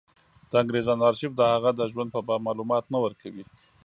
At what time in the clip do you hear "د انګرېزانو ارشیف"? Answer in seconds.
0.49-1.31